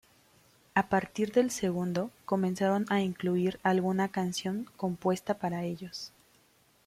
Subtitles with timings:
[0.73, 6.11] A partir del segundo, comenzaron a incluir alguna canción compuesta para ellos.